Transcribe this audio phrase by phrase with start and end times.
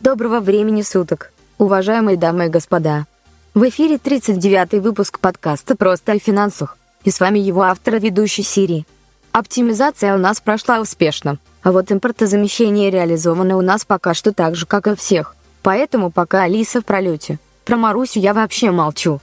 [0.00, 3.06] Доброго времени суток, уважаемые дамы и господа.
[3.52, 6.78] В эфире 39-й выпуск подкаста «Просто о финансах».
[7.02, 8.86] И с вами его автор ведущий Сири.
[9.32, 14.66] Оптимизация у нас прошла успешно, а вот импортозамещение реализовано у нас пока что так же,
[14.66, 15.34] как и всех.
[15.62, 17.40] Поэтому пока Алиса в пролете.
[17.64, 19.20] Про Марусю я вообще молчу.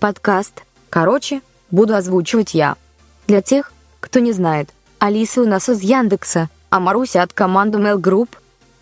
[0.00, 1.40] Подкаст, короче,
[1.70, 2.74] буду озвучивать я.
[3.28, 3.70] Для тех,
[4.00, 8.30] кто не знает, Алиса у нас из Яндекса, а Маруся от команды Mail Group.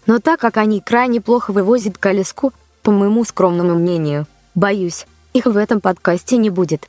[0.07, 2.52] Но так как они крайне плохо вывозят колеску,
[2.83, 6.88] по моему скромному мнению, боюсь, их в этом подкасте не будет.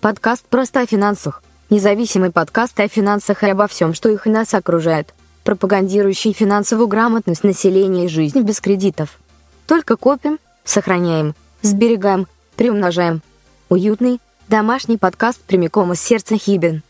[0.00, 1.42] Подкаст просто о финансах.
[1.70, 5.14] Независимый подкаст о финансах и обо всем, что их и нас окружает,
[5.44, 9.18] пропагандирующий финансовую грамотность населения и жизнь без кредитов.
[9.66, 13.22] Только копим, сохраняем, сберегаем, приумножаем.
[13.68, 16.82] Уютный, домашний подкаст прямиком из сердца Хибин.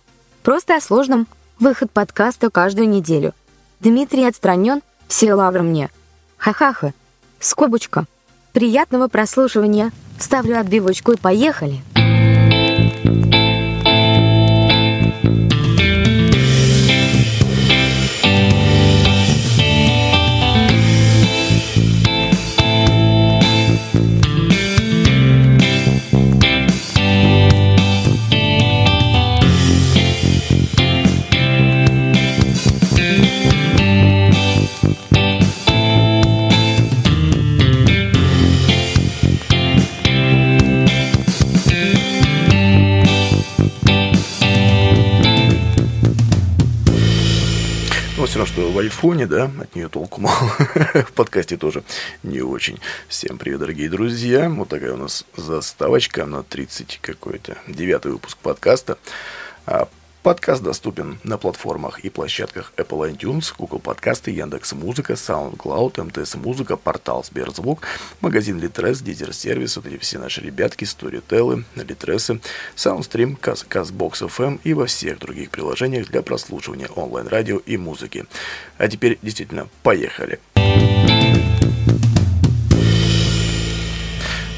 [0.43, 1.27] Просто о сложном.
[1.59, 3.33] Выход подкаста каждую неделю.
[3.81, 5.91] Дмитрий отстранен, все лавры мне.
[6.37, 6.93] Ха-ха-ха.
[7.41, 8.07] Скобочка.
[8.53, 9.91] Приятного прослушивания.
[10.19, 11.83] Ставлю отбивочку и поехали.
[48.77, 50.37] В айфоне, да, от нее толку мало.
[51.09, 51.83] в подкасте тоже
[52.23, 52.79] не очень.
[53.09, 54.51] Всем привет, дорогие друзья.
[54.51, 58.99] Вот такая у нас заставочка на 30 какой-то девятый выпуск подкаста.
[60.27, 66.77] Подкаст доступен на платформах и площадках Apple iTunes, Google Подкасты, Яндекс Музыка, SoundCloud, МТС Музыка,
[66.77, 67.83] портал Сберзвук,
[68.21, 72.41] магазин Литрес, Дизер Сервис, вот эти все наши ребятки, Storytel, Литресы,
[72.75, 78.27] Soundstream, Казбокс FM и во всех других приложениях для прослушивания онлайн-радио и музыки.
[78.79, 80.41] А теперь действительно поехали.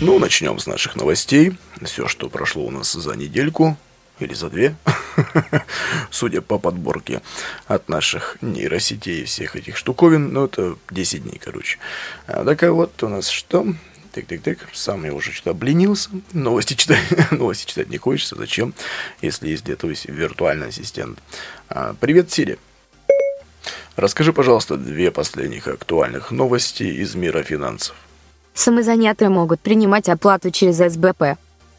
[0.01, 1.59] Ну, начнем с наших новостей.
[1.83, 3.77] Все, что прошло у нас за недельку,
[4.21, 4.77] или за две,
[6.11, 7.23] судя по подборке
[7.67, 11.79] от наших нейросетей и всех этих штуковин, ну, это 10 дней, короче.
[12.27, 13.67] А, так а вот у нас что?
[14.15, 18.75] Тык-тык-тык, сам я уже что-то обленился, новости читать, новости читать не хочется, зачем,
[19.21, 21.19] если есть для этого виртуальный ассистент.
[21.69, 22.59] А, привет, Сири.
[23.97, 27.97] Расскажи, пожалуйста, две последних актуальных новости из мира финансов.
[28.55, 31.37] Самозанятые могут принимать оплату через СБП.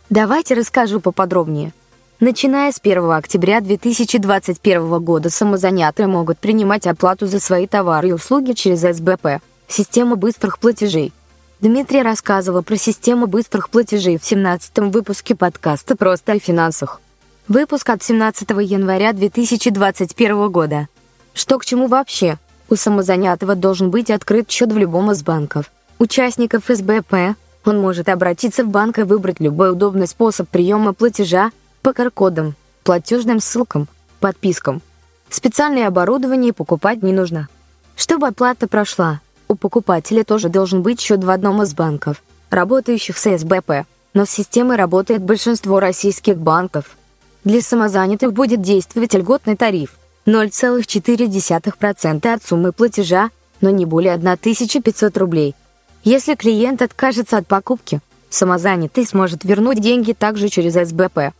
[0.10, 1.74] Давайте расскажу поподробнее.
[2.22, 8.52] Начиная с 1 октября 2021 года самозанятые могут принимать оплату за свои товары и услуги
[8.52, 11.13] через СБП, систему быстрых платежей.
[11.62, 17.00] Дмитрий рассказывал про систему быстрых платежей в 17-м выпуске подкаста «Просто о финансах».
[17.47, 20.90] Выпуск от 17 января 2021 года.
[21.34, 22.38] Что к чему вообще?
[22.69, 25.72] У самозанятого должен быть открыт счет в любом из банков.
[26.00, 31.90] Участников СБП он может обратиться в банк и выбрать любой удобный способ приема платежа по
[31.90, 33.88] QR-кодам, платежным ссылкам,
[34.19, 34.81] подпискам.
[35.29, 37.50] Специальное оборудование покупать не нужно.
[37.95, 43.38] Чтобы оплата прошла, у покупателя тоже должен быть счет в одном из банков, работающих с
[43.38, 46.97] СБП, но с системой работает большинство российских банков.
[47.44, 53.29] Для самозанятых будет действовать льготный тариф 0,4% от суммы платежа,
[53.61, 55.56] но не более 1500 рублей.
[56.03, 61.34] Если клиент откажется от покупки, самозанятый сможет вернуть деньги также через СБП.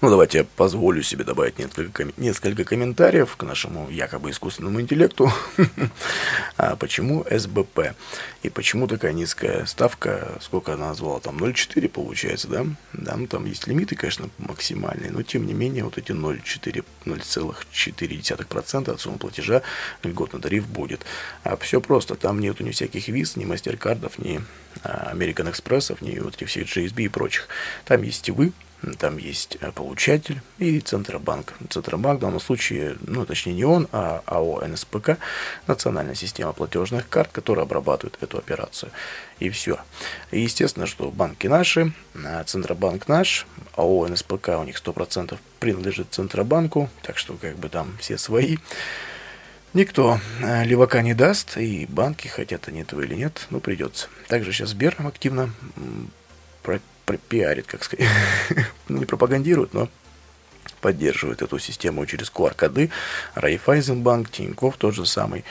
[0.00, 5.30] Ну, давайте я позволю себе добавить несколько, несколько комментариев к нашему якобы искусственному интеллекту.
[6.56, 7.94] а почему СБП?
[8.42, 10.38] И почему такая низкая ставка?
[10.40, 11.20] Сколько она назвала?
[11.20, 12.66] Там 0,4 получается, да?
[12.92, 18.90] Да, ну там есть лимиты, конечно, максимальные, но тем не менее вот эти 0,4, 0,4%
[18.90, 19.62] от суммы платежа
[20.02, 21.04] льготный тариф будет.
[21.42, 24.40] А все просто, там нету ни всяких виз, ни мастеркардов, ни
[24.82, 27.48] а, American Express, ни вот этих всех GSB и прочих.
[27.84, 28.52] Там есть вы,
[28.98, 31.54] там есть э, получатель и Центробанк.
[31.70, 35.18] Центробанк в данном случае, ну точнее не он, а АО НСПК,
[35.66, 38.90] национальная система платежных карт, которая обрабатывает эту операцию.
[39.38, 39.78] И все.
[40.30, 43.46] И естественно, что банки наши, а Центробанк наш,
[43.76, 48.58] АО НСПК у них 100% принадлежит Центробанку, так что как бы там все свои.
[49.72, 54.08] Никто э, левака не даст, и банки, хотят они этого или нет, ну придется.
[54.28, 55.50] Также сейчас Сбер активно
[57.04, 58.06] пиарит, как сказать,
[58.88, 59.88] ну, не пропагандирует, но
[60.84, 62.90] поддерживает эту систему через QR-коды.
[63.34, 65.42] Райфайзенбанк, Тинькофф тот же самый.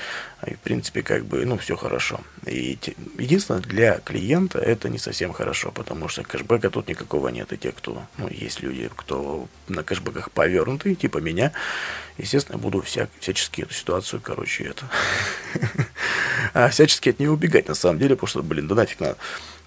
[0.46, 2.22] И, в принципе, как бы, ну, все хорошо.
[2.46, 2.78] И
[3.18, 7.52] единственное, для клиента это не совсем хорошо, потому что кэшбэка тут никакого нет.
[7.52, 11.52] И те, кто, ну, есть люди, кто на кэшбэках повернуты, типа меня,
[12.20, 14.86] естественно, буду вся, всячески эту ситуацию, короче, это...
[16.54, 19.18] а всячески от нее убегать, на самом деле, потому что, блин, да нафиг надо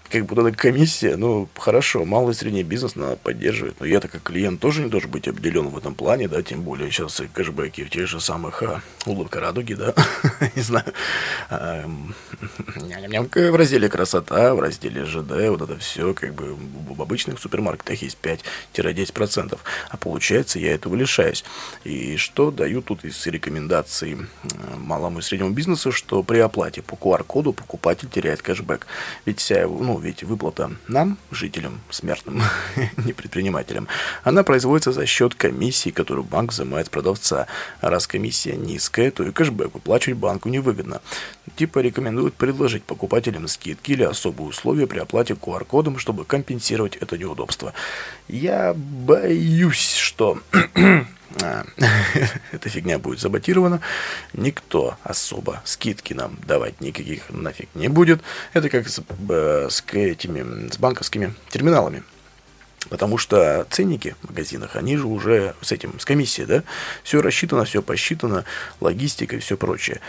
[0.09, 4.07] как бы вот эта комиссия, ну, хорошо, малый и средний бизнес надо поддерживать, но я-то
[4.07, 7.83] как клиент тоже не должен быть обделен в этом плане, да, тем более сейчас кэшбэки
[7.83, 9.93] в тех же самых а, улыбка радуги, да,
[10.55, 10.85] не знаю,
[13.35, 18.17] в разделе красота, в разделе ЖД, вот это все, как бы в обычных супермаркетах есть
[18.73, 19.57] 5-10%,
[19.89, 21.43] а получается я этого лишаюсь.
[21.83, 24.17] И что дают тут из рекомендаций
[24.77, 28.87] малому и среднему бизнесу, что при оплате по QR-коду покупатель теряет кэшбэк,
[29.25, 32.41] ведь вся, ну, ведь выплата нам, жителям, смертным,
[32.97, 33.87] не предпринимателям,
[34.23, 37.47] она производится за счет комиссии, которую банк взимает с продавца.
[37.81, 41.01] А раз комиссия низкая, то и кэшбэк выплачивать банку невыгодно.
[41.57, 47.73] Типа рекомендуют предложить покупателям скидки или особые условия при оплате QR-кодом, чтобы компенсировать это неудобство.
[48.27, 50.39] Я боюсь, что
[51.41, 51.65] а,
[52.51, 53.81] эта фигня будет заботирована,
[54.33, 58.21] никто особо скидки нам давать никаких нафиг не будет.
[58.53, 62.03] Это как с, э, с этими, с банковскими терминалами.
[62.89, 66.63] Потому что ценники в магазинах, они же уже с этим, с комиссией, да,
[67.03, 68.45] все рассчитано, все посчитано,
[68.79, 70.01] логистика и все прочее.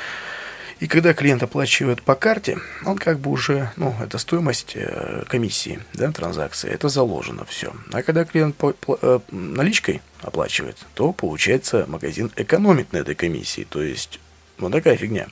[0.81, 5.81] И когда клиент оплачивает по карте, он как бы уже, ну, это стоимость э, комиссии,
[5.93, 7.73] да, транзакции, это заложено все.
[7.93, 13.67] А когда клиент по, по, э, наличкой оплачивает, то получается магазин экономит на этой комиссии,
[13.69, 14.21] то есть
[14.59, 15.29] вот такая фигня.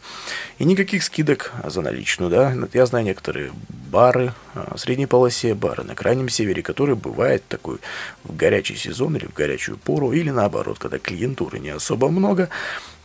[0.58, 2.54] И никаких скидок за наличную, да.
[2.72, 7.78] Я знаю некоторые бары, а, в средней полосе бары на крайнем севере, которые бывает такой
[8.22, 12.50] в горячий сезон или в горячую пору, или наоборот, когда клиентуры не особо много,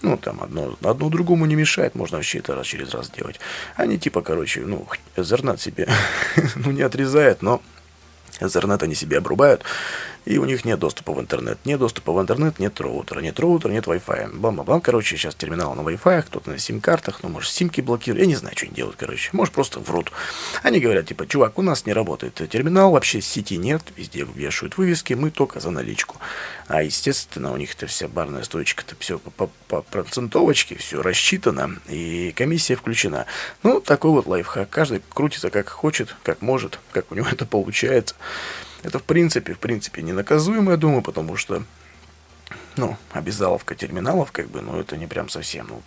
[0.04, 3.40] ну, там одно, одно другому не мешает, можно вообще это раз через раз делать.
[3.76, 4.88] Они типа, короче, ну,
[5.18, 5.88] зерна себе,
[6.56, 7.62] ну, не отрезают, но
[8.42, 9.64] Ethernet они себе обрубают,
[10.26, 11.58] и у них нет доступа в интернет.
[11.66, 14.36] Нет доступа в интернет, нет роутера, нет роутера, нет Wi-Fi.
[14.36, 18.36] Бам-бам-бам, короче, сейчас терминал на Wi-Fi, кто-то на сим-картах, ну, может, симки блокируют, я не
[18.36, 19.30] знаю, что они делают, короче.
[19.34, 20.12] Может, просто врут.
[20.64, 25.14] Они говорят, типа, чувак, у нас не работает терминал, вообще сети нет, везде вешают вывески,
[25.14, 26.18] мы только за наличку.
[26.68, 31.80] А, естественно, у них это вся барная стоечка-то все по, по, по процентовочке, все рассчитано,
[31.88, 33.26] и комиссия включена.
[33.64, 34.70] Ну, такой вот лайфхак.
[34.70, 38.16] Каждый крутится как хочет, как может, как у него это получается.
[38.84, 41.64] Это в принципе, в принципе, ненаказуемо, я думаю, потому что
[42.78, 45.82] ну, обязаловка терминалов, как бы, ну, это не прям совсем, ну,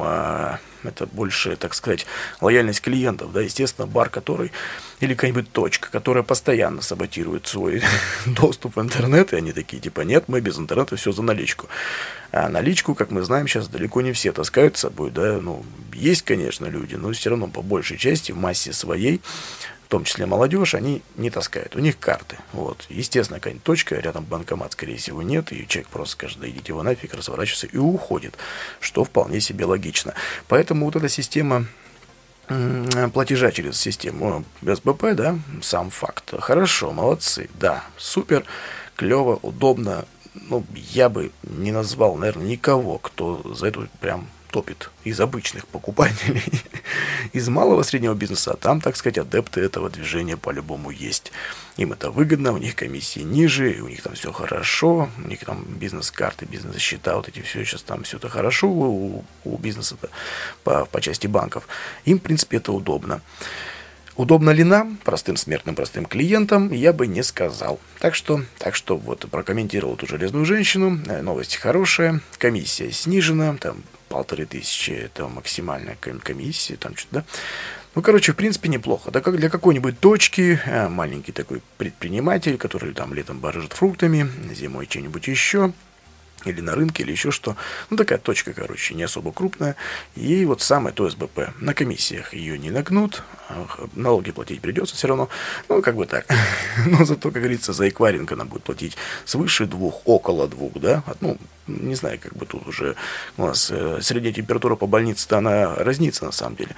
[0.00, 2.06] а, это больше, так сказать,
[2.40, 4.52] лояльность клиентов, да, естественно, бар, который,
[5.00, 7.82] или какая-нибудь точка, которая постоянно саботирует свой
[8.26, 11.68] доступ в интернет, и они такие, типа, нет, мы без интернета все за наличку.
[12.30, 15.64] А наличку, как мы знаем, сейчас далеко не все таскают с собой, да, ну,
[15.94, 19.22] есть, конечно, люди, но все равно по большей части, в массе своей,
[19.92, 21.76] том числе молодежь, они не таскают.
[21.76, 22.38] У них карты.
[22.54, 22.86] Вот.
[22.88, 26.82] Естественно, какая-нибудь точка, рядом банкомат, скорее всего, нет, и человек просто скажет, да идите вы
[26.82, 28.34] нафиг, разворачивается и уходит,
[28.80, 30.14] что вполне себе логично.
[30.48, 31.66] Поэтому вот эта система
[33.12, 36.32] платежа через систему СБП, да, сам факт.
[36.40, 38.46] Хорошо, молодцы, да, супер,
[38.96, 40.06] клево, удобно.
[40.34, 46.44] Ну, я бы не назвал, наверное, никого, кто за эту прям топит из обычных покупателей,
[47.32, 51.32] из малого среднего бизнеса, а там, так сказать, адепты этого движения по-любому есть.
[51.78, 55.64] Им это выгодно, у них комиссии ниже, у них там все хорошо, у них там
[55.64, 59.96] бизнес-карты, бизнес-счета, вот эти все сейчас там все это хорошо у, у бизнеса
[60.62, 61.66] по, по части банков.
[62.04, 63.22] Им, в принципе, это удобно.
[64.16, 67.80] Удобно ли нам, простым смертным, простым клиентам, я бы не сказал.
[67.98, 71.00] Так что, так что вот прокомментировал эту железную женщину.
[71.08, 77.24] Э, новость хорошая, комиссия снижена, там полторы тысячи, это максимальная комиссия, там что-то, да.
[77.94, 79.10] Ну, короче, в принципе, неплохо.
[79.10, 84.86] Да как для какой-нибудь точки, э, маленький такой предприниматель, который там летом барыжит фруктами, зимой
[84.86, 85.72] чем-нибудь еще,
[86.44, 87.56] или на рынке, или еще что.
[87.90, 89.76] Ну, такая точка, короче, не особо крупная.
[90.16, 91.50] И вот самое то СБП.
[91.60, 93.22] На комиссиях ее не нагнут,
[93.94, 95.28] налоги платить придется все равно.
[95.68, 96.26] Ну, как бы так.
[96.86, 101.02] Но зато, как говорится, за эквайринг она будет платить свыше двух, около двух, да.
[101.20, 102.96] Ну, не знаю, как бы тут уже
[103.36, 106.74] у нас э, средняя температура по больнице-то она разнится на самом деле.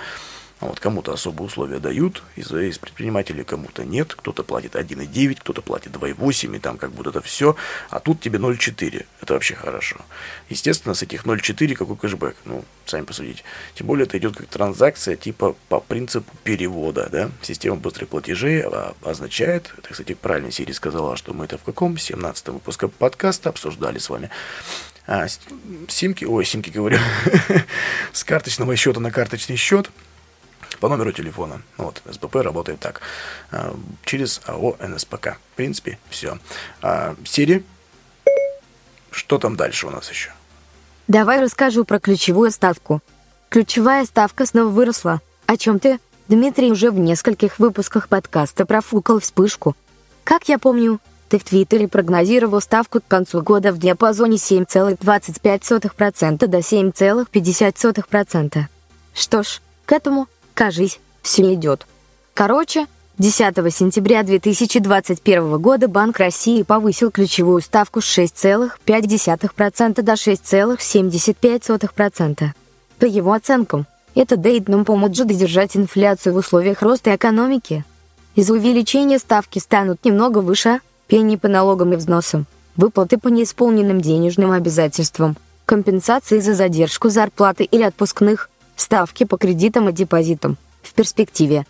[0.61, 4.15] Вот кому-то особые условия дают из, из предпринимателей, кому-то нет.
[4.15, 7.57] Кто-то платит 1,9, кто-то платит 2,8, и там как будто это все.
[7.91, 9.05] А тут тебе 0,4.
[9.21, 9.97] Это вообще хорошо.
[10.49, 12.37] Естественно, с этих 0,4 какой кэшбэк?
[12.45, 13.43] Ну, сами посудите.
[13.75, 17.09] Тем более это идет как транзакция типа по принципу перевода.
[17.11, 17.31] Да?
[17.43, 21.99] Система быстрых платежей а, означает, это, кстати, правильно Сири сказала, что мы это в каком
[21.99, 24.31] 17 выпуске подкаста обсуждали с вами.
[25.07, 25.27] А,
[25.89, 26.99] симки, ой, симки говорю,
[28.13, 29.91] с карточного счета на карточный счет
[30.79, 31.63] по номеру телефона.
[31.77, 33.01] Вот, СБП работает так.
[33.51, 35.37] А, через АО НСПК.
[35.53, 36.39] В принципе, все.
[36.83, 37.65] А, Сири,
[39.11, 40.33] что там дальше у нас еще?
[41.09, 43.01] Давай расскажу про ключевую ставку.
[43.49, 45.21] Ключевая ставка снова выросла.
[45.47, 45.99] О чем ты?
[46.29, 49.77] Дмитрий уже в нескольких выпусках подкаста профукал вспышку.
[50.25, 56.59] Как я помню, ты в Твиттере прогнозировал ставку к концу года в диапазоне 7,25% до
[56.59, 58.65] 7,50%.
[59.13, 61.87] Что ж, к этому, кажись, все идет.
[62.33, 62.87] Короче,
[63.19, 72.49] 10 сентября 2021 года Банк России повысил ключевую ставку с 6,5% до 6,75%.
[72.99, 77.85] По его оценкам, это дейт нам поможет держать инфляцию в условиях роста экономики.
[78.35, 82.47] Из-за увеличения ставки станут немного выше пени по налогам и взносам,
[82.77, 89.93] выплаты по неисполненным денежным обязательствам, компенсации за задержку зарплаты или отпускных, ставки по кредитам и
[89.93, 90.57] депозитам.
[90.83, 91.67] В перспективе.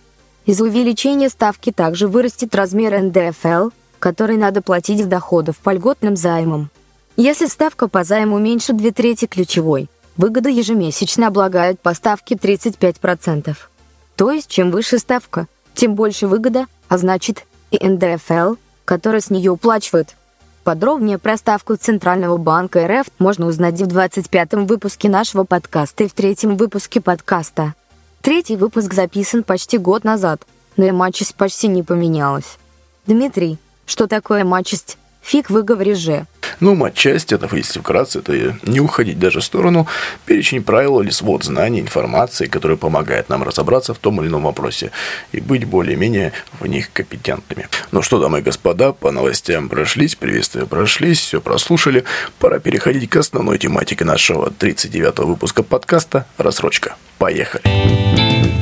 [0.47, 6.71] Из-за увеличения ставки также вырастет размер НДФЛ, который надо платить с доходов по льготным займам.
[7.17, 13.57] Если ставка по займу меньше две трети ключевой, выгоду ежемесячно облагают по ставке 35%.
[14.17, 19.51] То есть, чем выше ставка, тем больше выгода, а значит и НДФЛ, который с нее
[19.51, 20.17] уплачивают.
[20.65, 26.15] Подробнее про ставку Центрального банка РФ можно узнать в 25-м выпуске нашего подкаста и в
[26.15, 27.75] третьем выпуске подкаста.
[28.23, 30.41] Третий выпуск записан почти год назад,
[30.79, 32.57] но и матчесть почти не поменялась.
[33.07, 34.97] Дмитрий, что такое матчесть?
[35.21, 36.27] Фиг выговори же.
[36.61, 39.87] Ну, матчасть, это, если вкратце, это не уходить даже в сторону,
[40.27, 44.91] перечень правил или свод знаний, информации, который помогает нам разобраться в том или ином вопросе
[45.33, 47.69] и быть более-менее в них компетентными.
[47.93, 52.05] Ну что, дамы и господа, по новостям прошлись, приветствия прошлись, все прослушали,
[52.39, 56.97] пора переходить к основной тематике нашего 39-го выпуска подкаста «Рассрочка».
[57.19, 58.54] Поехали!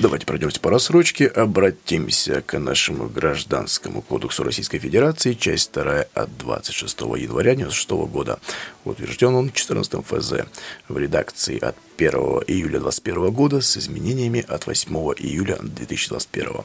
[0.00, 7.00] Давайте пройдемся по рассрочке, обратимся к нашему гражданскому кодексу Российской Федерации, часть 2 от 26
[7.00, 8.38] января 1996 года.
[8.86, 10.46] Утвержден он 14 ФЗ
[10.88, 12.12] в редакции от 1
[12.46, 16.64] июля 2021 года с изменениями от 8 июля 2021 года.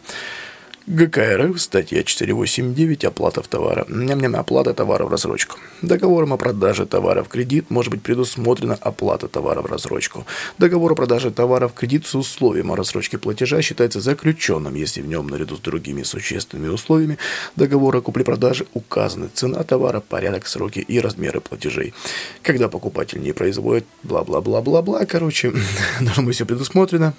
[0.88, 3.88] ГК статья 489, оплата в товара.
[3.90, 5.58] Ням-ням, оплата товара в рассрочку.
[5.82, 10.28] Договором о продаже товара в кредит может быть предусмотрена оплата товара в рассрочку.
[10.60, 15.08] Договор о продаже товара в кредит с условием о рассрочке платежа считается заключенным, если в
[15.08, 17.18] нем наряду с другими существенными условиями
[17.56, 21.96] договора о купле-продаже указаны цена товара, порядок, сроки и размеры платежей.
[22.44, 25.52] Когда покупатель не производит бла-бла-бла-бла-бла, короче,
[26.20, 27.16] быть все предусмотрено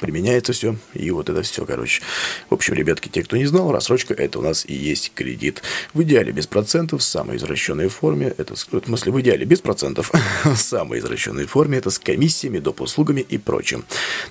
[0.00, 2.02] применяется все, и вот это все, короче.
[2.50, 5.62] В общем, ребятки, те, кто не знал, рассрочка это у нас и есть кредит.
[5.94, 10.10] В идеале без процентов, в самой извращенной форме, это, в смысле, в идеале без процентов,
[10.44, 12.80] в самой извращенной форме, это с комиссиями, доп.
[12.80, 13.84] услугами и прочим.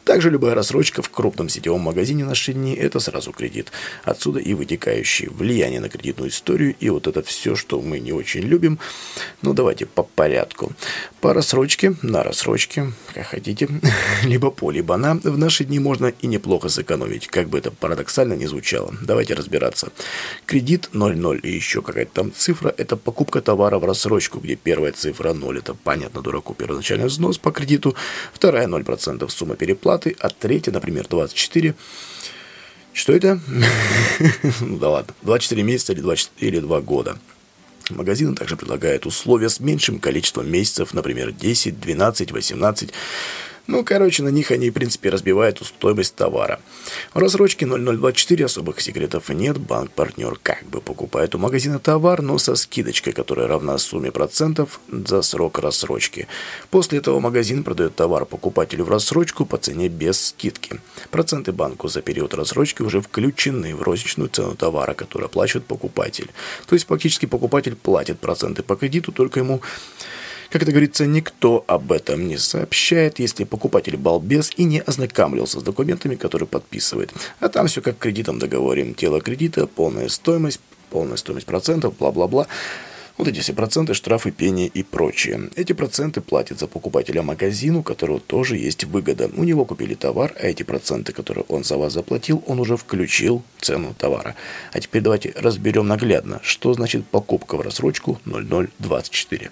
[0.03, 3.71] Также любая рассрочка в крупном сетевом магазине наши дни, это сразу кредит.
[4.03, 8.41] Отсюда и вытекающее влияние на кредитную историю, и вот это все, что мы не очень
[8.41, 8.79] любим.
[9.41, 10.71] Ну, давайте по порядку.
[11.21, 13.67] По рассрочке, на рассрочке, как хотите,
[14.23, 18.35] либо по, либо на, в наши дни можно и неплохо сэкономить, как бы это парадоксально
[18.35, 18.95] не звучало.
[19.01, 19.91] Давайте разбираться.
[20.45, 25.33] Кредит 0,0 и еще какая-то там цифра– это покупка товара в рассрочку, где первая цифра
[25.33, 27.97] 0– это понятно дураку первоначальный взнос по кредиту,
[28.31, 31.75] вторая 0% сумма переплаты, а третья, например, 24
[32.93, 33.39] что это?
[34.61, 37.17] ну да ладно, 24 месяца или 2, или 2 года.
[37.89, 42.93] Магазины также предлагают условия с меньшим количеством месяцев, например, 10, 12, 18
[43.71, 46.59] ну, короче, на них они, в принципе, разбивают стоимость товара.
[47.13, 49.57] В рассрочке 0024 особых секретов нет.
[49.57, 55.21] Банк-партнер как бы покупает у магазина товар, но со скидочкой, которая равна сумме процентов за
[55.21, 56.27] срок рассрочки.
[56.69, 60.81] После этого магазин продает товар покупателю в рассрочку по цене без скидки.
[61.09, 66.29] Проценты банку за период рассрочки уже включены в розничную цену товара, которую оплачивает покупатель.
[66.67, 69.61] То есть, фактически, покупатель платит проценты по кредиту, только ему
[70.51, 75.63] как это говорится, никто об этом не сообщает, если покупатель балбес и не ознакомился с
[75.63, 77.13] документами, которые подписывает.
[77.39, 78.93] А там все как в кредитном договоре.
[78.93, 82.47] Тело кредита, полная стоимость, полная стоимость процентов, бла-бла-бла.
[83.17, 85.49] Вот эти все проценты, штрафы, пени и прочее.
[85.55, 89.29] Эти проценты платятся покупателя магазину, у которого тоже есть выгода.
[89.37, 93.41] У него купили товар, а эти проценты, которые он за вас заплатил, он уже включил
[93.61, 94.35] цену товара.
[94.73, 99.51] А теперь давайте разберем наглядно, что значит покупка в рассрочку 0024.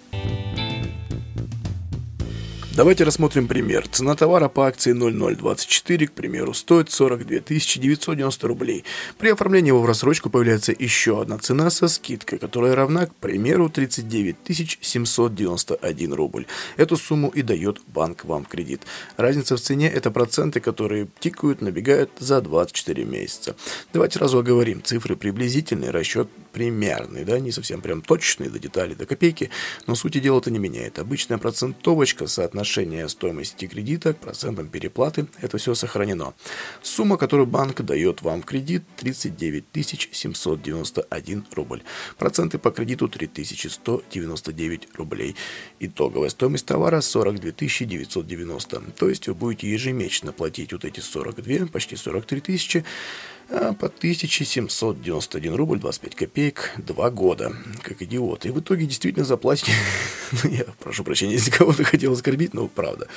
[2.76, 3.88] Давайте рассмотрим пример.
[3.88, 8.86] Цена товара по акции 0024, к примеру, стоит 42 990 рублей.
[9.18, 13.70] При оформлении его в рассрочку появляется еще одна цена со скидкой, которая равна, к примеру,
[13.70, 14.36] 39
[14.82, 16.46] 791 рубль.
[16.78, 18.84] Эту сумму и дает банк вам кредит.
[19.18, 23.56] Разница в цене– это проценты, которые тикают, набегают за 24 месяца.
[23.94, 24.84] Давайте сразу оговорим.
[24.84, 29.50] Цифры приблизительный, расчет примерный, да, не совсем прям точный, до деталей, до копейки,
[29.88, 31.00] но сути дела это не меняет.
[31.00, 36.34] Обычная процентовочка соотношение стоимости кредита к процентам переплаты, это все сохранено.
[36.82, 39.66] Сумма, которую банк дает вам в кредит, 39
[40.12, 41.84] 791 рубль.
[42.18, 45.36] Проценты по кредиту 3199 рублей.
[45.80, 47.52] Итоговая стоимость товара 42
[47.86, 48.82] 990.
[48.98, 52.86] То есть вы будете ежемесячно платить вот эти 42, почти 43 тысячи,
[53.52, 57.54] а по 1791 рубль 25 копеек два года.
[57.82, 58.46] Как идиот.
[58.46, 59.72] И в итоге действительно заплатите,
[60.44, 63.08] ну, я прошу прощения, если кого-то хотел оскорбить, но правда,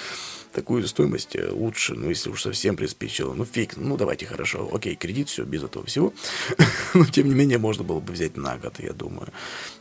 [0.52, 4.94] такую стоимость э, лучше, ну если уж совсем приспичило, ну фиг, ну давайте хорошо, окей,
[4.94, 6.12] кредит, все, без этого всего.
[6.94, 9.28] Но тем не менее можно было бы взять на год, я думаю.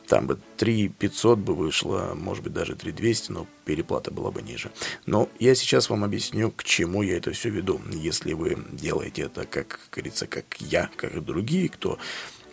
[0.07, 4.41] Там бы 3 500 бы вышло, может быть даже 3 200, но переплата была бы
[4.41, 4.71] ниже.
[5.05, 7.79] Но я сейчас вам объясню, к чему я это все веду.
[7.93, 11.97] Если вы делаете это, как говорится, как я, как и другие, кто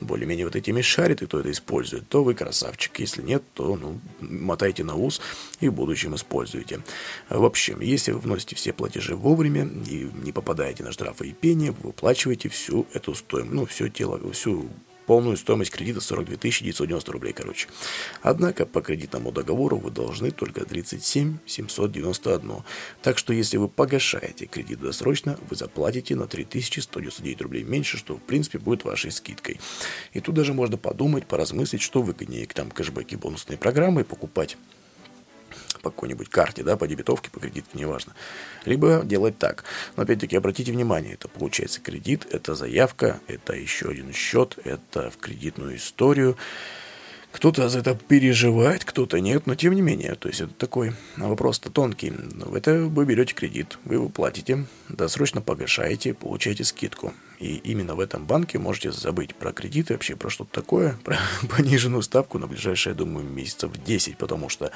[0.00, 2.98] более-менее вот этими шарит и кто это использует, то вы красавчик.
[2.98, 5.20] Если нет, то ну, мотайте на ус
[5.60, 6.80] и в будущем используйте.
[7.28, 11.70] В общем, если вы вносите все платежи вовремя и не попадаете на штрафы и пени,
[11.70, 14.68] вы выплачиваете всю эту стоимость, ну, все тело, всю
[15.08, 17.66] полную стоимость кредита 42 990 рублей, короче.
[18.20, 22.62] Однако по кредитному договору вы должны только 37 791.
[23.00, 28.20] Так что если вы погашаете кредит досрочно, вы заплатите на 3199 рублей меньше, что в
[28.20, 29.58] принципе будет вашей скидкой.
[30.12, 34.58] И тут даже можно подумать, поразмыслить, что выгоднее, там кэшбэки, бонусные программы покупать
[35.80, 38.14] по какой-нибудь карте, да, по дебетовке, по кредитке, неважно.
[38.64, 39.64] Либо делать так.
[39.96, 45.16] Но опять-таки обратите внимание, это получается кредит, это заявка, это еще один счет, это в
[45.16, 46.36] кредитную историю.
[47.30, 51.70] Кто-то за это переживает, кто-то нет, но тем не менее, то есть это такой вопрос-то
[51.70, 52.12] тонкий.
[52.54, 57.12] Это вы берете кредит, вы его платите, досрочно погашаете, получаете скидку.
[57.38, 61.18] И именно в этом банке можете забыть про кредиты, вообще про что-то такое, про
[61.56, 64.70] пониженную ставку на ближайшие, я думаю, месяцев 10, потому что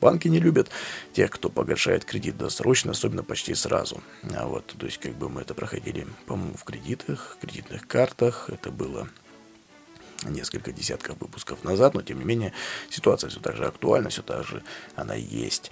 [0.00, 0.70] банки не любят
[1.12, 4.02] тех, кто погашает кредит досрочно, особенно почти сразу.
[4.34, 8.70] А вот, то есть как бы мы это проходили, по-моему, в кредитах, кредитных картах, это
[8.70, 9.08] было
[10.24, 12.52] несколько десятков выпусков назад, но тем не менее
[12.90, 14.62] ситуация все так же актуальна, все так же
[14.96, 15.70] она есть.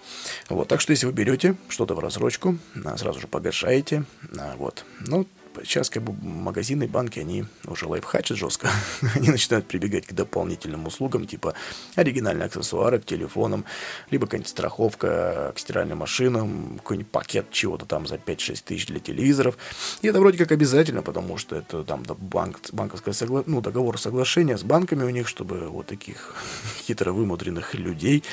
[0.49, 4.05] Вот, так что если вы берете что-то в рассрочку, а, сразу же погашаете,
[4.39, 5.27] а, вот, ну,
[5.65, 8.71] сейчас как бы магазины, банки, они уже лайфхачат жестко.
[9.15, 11.55] они начинают прибегать к дополнительным услугам, типа
[11.95, 13.65] оригинальные аксессуары к телефонам,
[14.11, 19.57] либо какая-нибудь страховка к стиральным машинам, какой-нибудь пакет чего-то там за 5-6 тысяч для телевизоров.
[20.03, 23.43] И это вроде как обязательно, потому что это там банк, банковское согла...
[23.47, 26.35] ну, договор соглашения с банками у них, чтобы вот таких
[26.87, 28.25] хитро вымудренных людей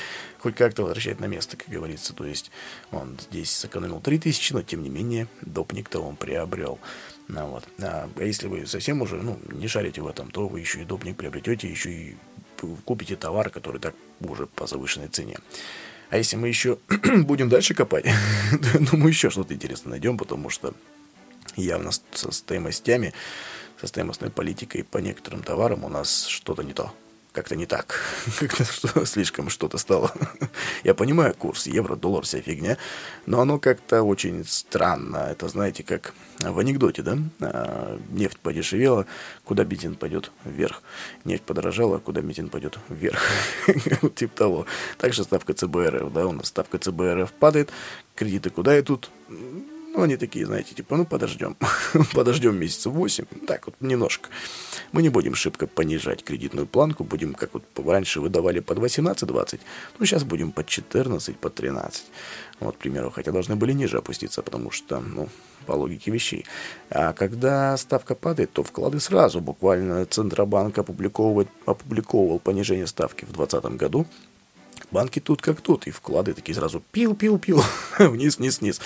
[0.43, 2.13] хоть как-то возвращать на место, как говорится.
[2.13, 2.51] То есть
[2.91, 6.79] он здесь сэкономил 3000, но тем не менее допник-то он приобрел.
[7.27, 7.67] Ну, вот.
[7.79, 11.17] а если вы совсем уже ну, не шарите в этом, то вы еще и допник
[11.17, 12.15] приобретете, еще и
[12.85, 15.37] купите товар, который так уже по завышенной цене.
[16.09, 16.77] А если мы еще
[17.23, 18.05] будем дальше копать,
[18.91, 20.73] думаю, еще что-то интересное найдем, потому что
[21.55, 23.13] явно со стоимостями,
[23.79, 26.93] со стоимостной политикой по некоторым товарам у нас что-то не то
[27.33, 27.99] как-то не так.
[28.39, 30.13] Как-то что, слишком что-то стало.
[30.83, 32.77] Я понимаю курс евро, доллар, вся фигня,
[33.25, 35.17] но оно как-то очень странно.
[35.31, 37.17] Это, знаете, как в анекдоте, да?
[37.41, 39.07] А, нефть подешевела,
[39.43, 40.31] куда бензин пойдет?
[40.45, 40.83] Вверх.
[41.25, 42.77] Нефть подорожала, куда бензин пойдет?
[42.87, 43.19] Вверх.
[44.15, 44.65] типа того.
[44.97, 47.71] Также ставка ЦБРФ, да, у нас ставка ЦБРФ падает,
[48.15, 49.09] кредиты куда идут?
[49.95, 51.55] Ну, они такие, знаете, типа, ну, подождем.
[52.13, 53.25] подождем месяцев 8.
[53.45, 54.29] Так вот, немножко.
[54.93, 57.03] Мы не будем шибко понижать кредитную планку.
[57.03, 59.59] Будем, как вот раньше выдавали под 18-20.
[59.97, 62.03] Ну, сейчас будем под 14, под 13.
[62.59, 63.09] Вот, к примеру.
[63.09, 65.29] Хотя должны были ниже опуститься, потому что, ну,
[65.65, 66.45] по логике вещей.
[66.91, 69.41] А когда ставка падает, то вклады сразу.
[69.41, 74.05] Буквально Центробанк опубликовывает, опубликовывал понижение ставки в 2020 году.
[74.91, 77.63] Банки тут как тут, и вклады такие сразу пил-пил-пил,
[77.97, 78.79] вниз-вниз-вниз.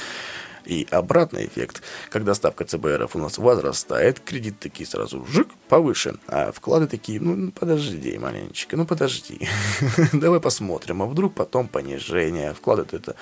[0.67, 6.51] И обратный эффект, когда ставка ЦБРФ у нас возрастает, кредит такие сразу жик повыше, а
[6.51, 9.47] вклады такие, ну подожди маленечко, ну подожди,
[10.13, 13.15] давай посмотрим, а вдруг потом понижение, вклады это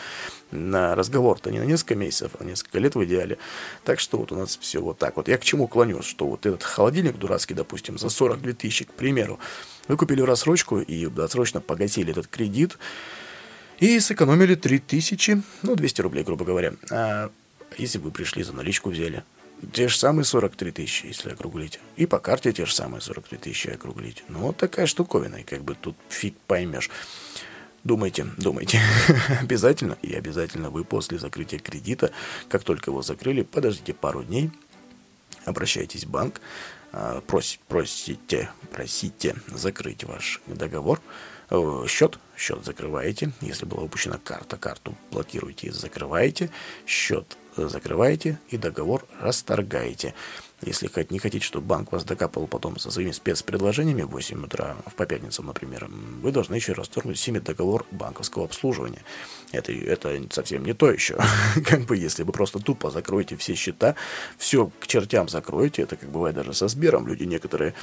[0.49, 3.37] на разговор-то не на несколько месяцев, а на несколько лет в идеале.
[3.83, 5.27] Так что вот у нас все вот так вот.
[5.27, 9.39] Я к чему клонюсь, что вот этот холодильник дурацкий, допустим, за 42 тысячи, к примеру,
[9.87, 12.79] вы купили в рассрочку и досрочно погасили этот кредит,
[13.79, 16.73] и сэкономили 3000, ну, 200 рублей, грубо говоря.
[16.91, 17.31] А
[17.77, 19.23] если вы пришли за наличку взяли,
[19.73, 21.79] те же самые 43 тысячи, если округлить.
[21.95, 24.23] И по карте те же самые 43 тысячи округлить.
[24.27, 26.89] Ну, вот такая штуковина, и как бы тут фиг поймешь.
[27.83, 28.81] Думайте, думайте.
[29.41, 32.11] обязательно, и обязательно вы после закрытия кредита,
[32.49, 34.51] как только его закрыли, подождите пару дней,
[35.45, 36.41] обращайтесь в банк,
[36.91, 40.99] а, просите, просите, просите закрыть ваш договор,
[41.87, 43.31] счет, счет закрываете.
[43.41, 46.49] Если была упущена карта, карту блокируете и закрываете.
[46.85, 50.13] Счет э, закрываете и договор расторгаете.
[50.61, 55.05] Если не хотите, чтобы банк вас докапывал потом со своими спецпредложениями в 8 утра, по
[55.05, 55.87] пятницам, например,
[56.21, 59.03] вы должны еще расторгнуть с ними договор банковского обслуживания.
[59.51, 61.17] Это, это совсем не то еще.
[61.65, 63.95] как бы если вы просто тупо закроете все счета,
[64.37, 67.73] все к чертям закроете, это как бывает даже со Сбером, люди некоторые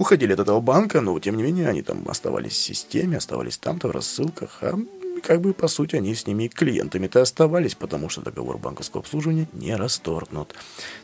[0.00, 3.88] уходили от этого банка, но тем не менее они там оставались в системе, оставались там-то
[3.88, 4.78] в рассылках, а
[5.22, 9.76] как бы по сути они с ними клиентами-то оставались, потому что договор банковского обслуживания не
[9.76, 10.54] расторгнут.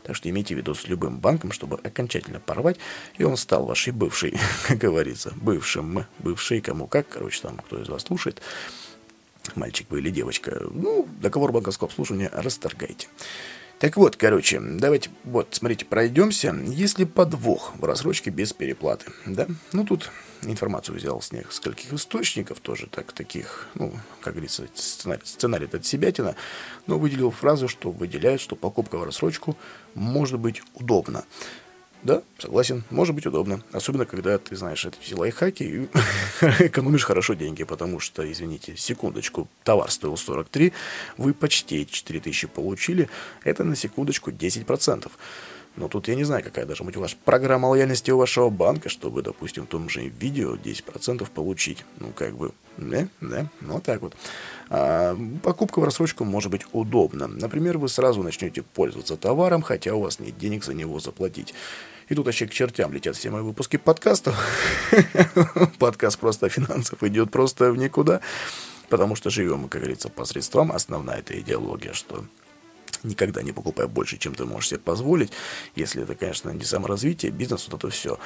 [0.01, 2.77] Так что имейте в виду с любым банком, чтобы окончательно порвать,
[3.19, 4.33] и он стал вашей бывшей,
[4.67, 8.41] как говорится, бывшим, бывшей, кому как, короче, там кто из вас слушает,
[9.53, 13.07] мальчик вы или девочка, ну, договор банковского обслуживания расторгайте.
[13.79, 16.55] Так вот, короче, давайте, вот, смотрите, пройдемся.
[16.65, 19.45] Если подвох в рассрочке без переплаты, да?
[19.71, 20.09] Ну, тут
[20.41, 26.35] информацию взял с нескольких источников, тоже так, таких, ну, как говорится, сценарий, сценарий от себятина,
[26.87, 29.55] но выделил фразу, что выделяет, что покупка в рассрочку
[29.93, 31.23] может быть удобна.
[32.07, 33.61] Да, согласен, может быть удобно.
[33.73, 35.89] Особенно, когда ты знаешь эти лайфхаки и
[36.59, 40.71] экономишь хорошо деньги, потому что, извините, секундочку, товар стоил 43,
[41.17, 43.09] вы почти 4000 получили,
[43.43, 45.11] это на секундочку 10%.
[45.77, 48.89] Но тут я не знаю, какая даже быть у вас программа лояльности у вашего банка,
[48.89, 51.85] чтобы, допустим, в том же видео 10% получить.
[51.99, 54.15] Ну, как бы, да, да, ну, вот так вот.
[54.69, 57.27] А, покупка в рассрочку может быть удобна.
[57.27, 61.53] Например, вы сразу начнете пользоваться товаром, хотя у вас нет денег за него заплатить.
[62.09, 64.35] И тут вообще к чертям летят все мои выпуски подкастов.
[65.79, 68.21] Подкаст просто финансов идет просто в никуда.
[68.89, 70.71] Потому что живем мы, как говорится, по средствам.
[70.71, 72.23] Основная эта идеология, что
[73.07, 75.31] никогда не покупай больше, чем ты можешь себе позволить.
[75.75, 78.19] Если это, конечно, не саморазвитие, бизнес, вот это все.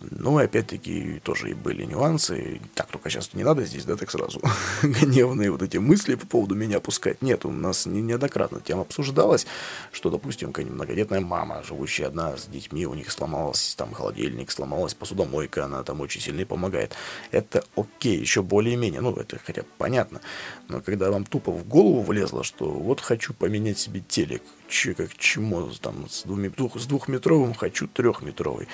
[0.00, 2.60] Но, опять-таки, тоже и были нюансы.
[2.74, 4.40] Так, только сейчас не надо здесь, да, так сразу
[4.82, 7.22] гневные вот эти мысли по поводу меня пускать.
[7.22, 9.46] Нет, у нас неоднократно тема обсуждалась,
[9.92, 14.94] что, допустим, какая-нибудь многодетная мама, живущая одна с детьми, у них сломался там холодильник, сломалась
[14.94, 16.94] посудомойка, она там очень сильно помогает.
[17.30, 20.20] Это окей, еще более-менее, ну, это хотя бы понятно.
[20.68, 25.16] Но когда вам тупо в голову влезло, что вот хочу поменять себе телек, че, как
[25.16, 28.68] чему, там, с, двух, с двухметровым хочу трехметровый.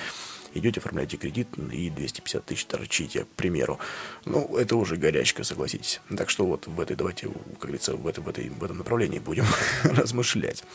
[0.53, 3.79] Идете, оформляете кредит и 250 тысяч торчите, к примеру.
[4.25, 6.01] Ну, это уже горячка, согласитесь.
[6.17, 9.19] Так что вот в этой, давайте, как говорится, в, этой, в, этой, в этом направлении
[9.19, 9.45] будем
[9.83, 10.65] размышлять.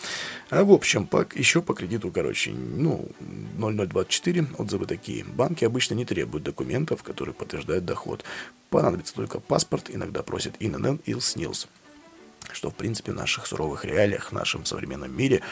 [0.49, 5.25] А в общем, по, еще по кредиту, короче, ну, 0024, отзывы такие.
[5.25, 8.25] Банки обычно не требуют документов, которые подтверждают доход.
[8.71, 11.69] Понадобится только паспорт, иногда просят ИНН и СНИЛС
[12.57, 15.43] что, в принципе, в наших суровых реалиях, в нашем современном мире,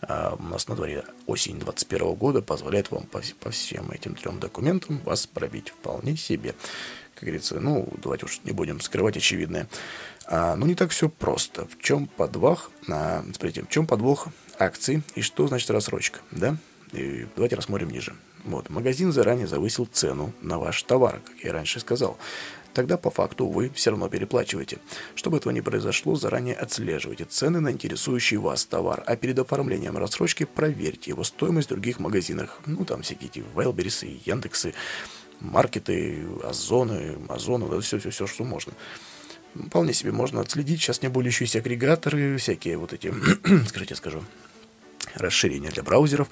[0.00, 4.38] э, у нас на дворе осень 2021 года позволяет вам по, по всем этим трем
[4.38, 6.54] документам вас пробить вполне себе.
[7.14, 9.68] Как говорится, ну, давайте уж не будем скрывать очевидное.
[10.26, 11.66] А, ну, не так все просто.
[11.66, 16.56] В чем подвох, а, смотрите, в чем подвох акций и что значит рассрочка, да?
[16.92, 18.14] И давайте рассмотрим ниже.
[18.44, 22.18] Вот, магазин заранее завысил цену на ваш товар, как я раньше сказал
[22.74, 24.78] тогда по факту вы все равно переплачиваете.
[25.14, 30.44] Чтобы этого не произошло, заранее отслеживайте цены на интересующий вас товар, а перед оформлением рассрочки
[30.44, 32.60] проверьте его стоимость в других магазинах.
[32.66, 34.74] Ну, там всякие эти Вайлберисы, Яндексы,
[35.40, 38.72] маркеты, Озоны, Озоны, все-все-все, что можно.
[39.54, 40.80] Вполне себе можно отследить.
[40.80, 43.12] Сейчас не более еще есть агрегаторы, всякие вот эти,
[43.68, 44.22] скажите, скажу,
[45.14, 46.28] расширения для браузеров.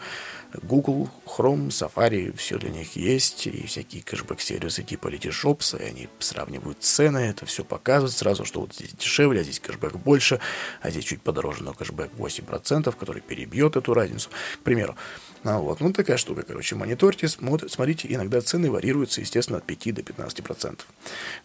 [0.63, 6.83] Google, Chrome, Safari, все для них есть, и всякие кэшбэк-сервисы типа Letyshops, и они сравнивают
[6.83, 10.41] цены, это все показывают сразу, что вот здесь дешевле, а здесь кэшбэк больше,
[10.83, 14.31] а здесь чуть подороже, но кэшбэк 8%, который перебьет эту разницу.
[14.61, 14.97] К примеру,
[15.43, 20.03] а вот, ну такая штука, короче, мониторьте, смотрите, иногда цены варьируются, естественно, от 5 до
[20.03, 20.81] 15%.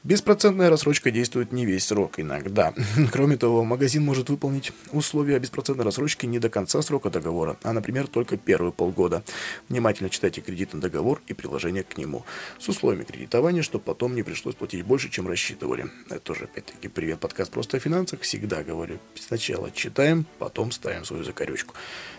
[0.03, 2.73] Беспроцентная рассрочка действует не весь срок, иногда.
[3.11, 8.07] Кроме того, магазин может выполнить условия беспроцентной рассрочки не до конца срока договора, а, например,
[8.07, 9.23] только первые полгода.
[9.69, 12.25] Внимательно читайте кредитный договор и приложение к нему
[12.59, 15.85] с условиями кредитования, чтобы потом не пришлось платить больше, чем рассчитывали.
[16.07, 18.21] Это тоже, опять-таки, привет, подкаст «Просто о финансах».
[18.21, 21.75] Всегда говорю, сначала читаем, потом ставим свою закорючку.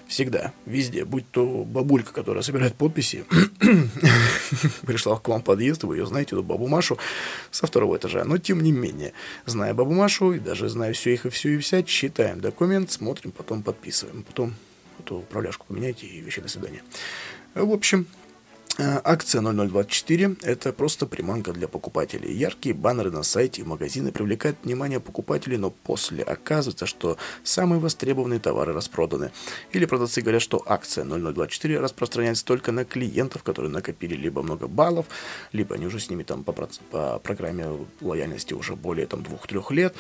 [0.07, 3.25] Всегда, везде, будь то бабулька, которая собирает подписи,
[4.87, 6.97] пришла к вам в подъезд, вы ее знаете, эту бабу Машу
[7.51, 8.25] со второго этажа.
[8.25, 9.15] Но тем не менее,
[9.47, 13.33] зная бабу Машу и даже зная все их и все и вся, читаем документ, смотрим,
[13.33, 14.23] потом подписываем.
[14.23, 14.55] Потом
[15.01, 16.83] эту управляшку поменяйте и вещи до свидания.
[17.55, 18.07] В общем,
[18.79, 22.33] акция 0024– это просто приманка для покупателей.
[22.33, 28.41] Яркие баннеры на сайте и магазины привлекают внимание покупателей, но после оказывается, что самые востребованные
[28.41, 29.31] товары распроданы.
[29.73, 35.07] Или продавцы говорят, что акция 0024 распространяется только на клиентов, которые накопили либо много баллов,
[35.53, 39.95] либо они уже с ними там по, по программе лояльности уже более там двух-трех лет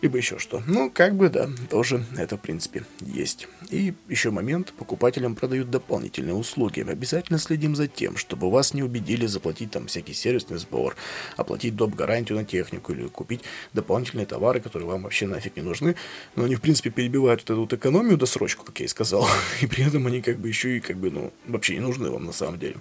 [0.00, 0.62] либо еще что.
[0.66, 3.48] Ну, как бы, да, тоже это, в принципе, есть.
[3.70, 6.80] И еще момент, покупателям продают дополнительные услуги.
[6.80, 10.96] Обязательно следим за тем, чтобы вас не убедили заплатить там всякий сервисный сбор,
[11.36, 11.94] оплатить доп.
[11.94, 15.96] гарантию на технику или купить дополнительные товары, которые вам вообще нафиг не нужны.
[16.36, 19.26] Но они, в принципе, перебивают вот эту вот экономию досрочку, как я и сказал.
[19.60, 22.24] И при этом они как бы еще и как бы, ну, вообще не нужны вам
[22.24, 22.76] на самом деле.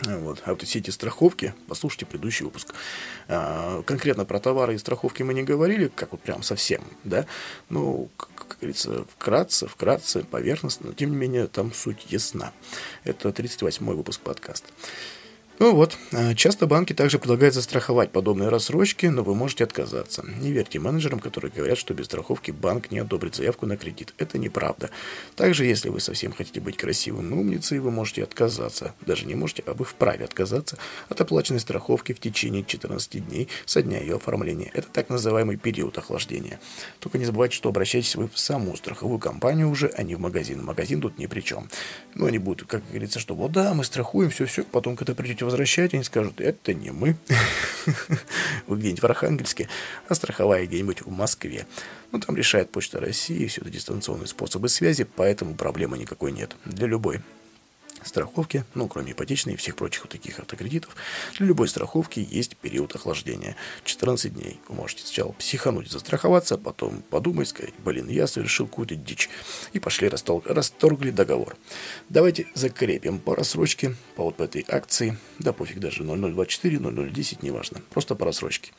[0.00, 0.42] Вот.
[0.44, 2.72] А вот все эти страховки, послушайте предыдущий выпуск.
[3.26, 7.26] А, конкретно про товары и страховки мы не говорили, как вот прям совсем, да.
[7.68, 12.52] Ну, как, как говорится, вкратце, вкратце, поверхностно, но тем не менее там суть ясна.
[13.02, 14.68] Это 38-й выпуск подкаста.
[15.60, 20.24] Ну вот, э, часто банки также предлагают застраховать подобные рассрочки, но вы можете отказаться.
[20.40, 24.14] Не верьте менеджерам, которые говорят, что без страховки банк не одобрит заявку на кредит.
[24.18, 24.90] Это неправда.
[25.34, 28.94] Также, если вы совсем хотите быть красивым и умницей, вы можете отказаться.
[29.00, 33.82] Даже не можете, а вы вправе отказаться от оплаченной страховки в течение 14 дней со
[33.82, 34.70] дня ее оформления.
[34.74, 36.60] Это так называемый период охлаждения.
[37.00, 40.64] Только не забывайте, что обращаетесь вы в саму страховую компанию уже, а не в магазин.
[40.64, 41.68] Магазин тут ни при чем.
[42.14, 45.94] Ну, они будут, как говорится, что вот да, мы страхуем, все-все, потом, когда придете возвращать,
[45.94, 47.16] они скажут, это не мы.
[48.66, 49.68] Вы где-нибудь в Архангельске,
[50.08, 51.66] а страховая где-нибудь в Москве.
[52.12, 56.54] Ну, там решает Почта России, все это дистанционные способы связи, поэтому проблемы никакой нет.
[56.64, 57.20] Для любой
[58.04, 60.96] страховки, ну, кроме ипотечной и всех прочих вот таких автокредитов,
[61.38, 63.56] для любой страховки есть период охлаждения.
[63.84, 64.60] 14 дней.
[64.68, 69.28] Вы можете сначала психануть, застраховаться, а потом подумать, сказать, блин, я совершил какую-то дичь.
[69.72, 70.42] И пошли растол...
[70.44, 71.56] расторгли договор.
[72.08, 77.80] Давайте закрепим по рассрочке, по вот по этой акции, да пофиг даже 0024, 0010, неважно,
[77.90, 78.72] просто по рассрочке.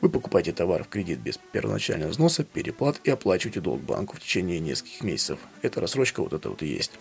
[0.00, 4.60] Вы покупаете товар в кредит без первоначального взноса, переплат и оплачиваете долг банку в течение
[4.60, 5.38] нескольких месяцев.
[5.62, 6.92] Эта рассрочка вот это вот и есть.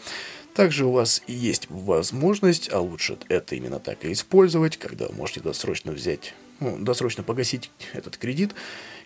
[0.58, 5.92] Также у вас есть возможность, а лучше это именно так и использовать, когда можете досрочно
[5.92, 8.56] взять, ну, досрочно погасить этот кредит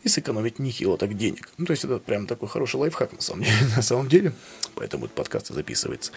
[0.04, 1.50] и сэкономить нехило так денег.
[1.58, 4.34] Ну, то есть это прям такой хороший лайфхак на самом деле, на самом деле.
[4.76, 6.12] поэтому этот подкаст и записывается.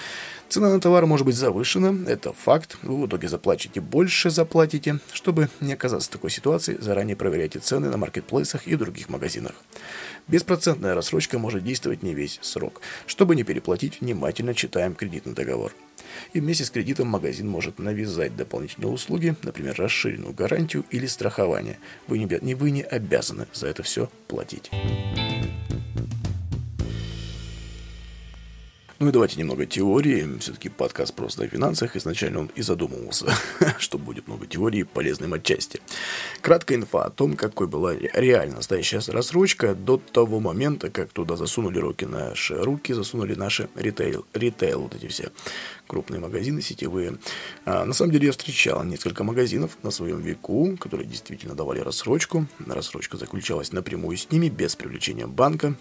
[0.48, 2.76] Цена на товар может быть завышена, это факт.
[2.82, 4.98] Вы в итоге заплатите больше, заплатите.
[5.12, 9.52] Чтобы не оказаться в такой ситуации, заранее проверяйте цены на маркетплейсах и других магазинах.
[10.28, 12.80] Беспроцентная рассрочка может действовать не весь срок.
[13.06, 15.72] Чтобы не переплатить, внимательно читаем кредитный договор.
[16.32, 21.78] И вместе с кредитом магазин может навязать дополнительные услуги, например, расширенную гарантию или страхование.
[22.06, 24.70] Вы не, вы не обязаны за это все платить.
[29.00, 30.38] Ну и давайте немного теории.
[30.38, 31.96] Все-таки подкаст просто о финансах.
[31.96, 33.26] Изначально он и задумывался,
[33.78, 35.80] что будет много теории, полезным отчасти.
[36.40, 41.78] Краткая инфа о том, какой была реально настоящая рассрочка до того момента, как туда засунули
[41.78, 45.32] руки наши руки, засунули наши ритейл, ритейл вот эти все
[45.88, 47.18] крупные магазины сетевые.
[47.64, 52.46] А, на самом деле я встречал несколько магазинов на своем веку, которые действительно давали рассрочку.
[52.64, 55.74] Рассрочка заключалась напрямую с ними, без привлечения банка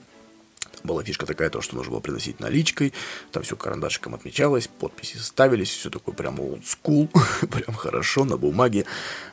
[0.84, 2.94] была фишка такая, то, что нужно было приносить наличкой,
[3.32, 7.10] там все карандашиком отмечалось, подписи ставились, все такое прям old school,
[7.48, 8.86] прям хорошо на бумаге,